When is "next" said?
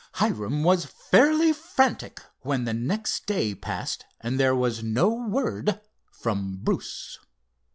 2.73-3.27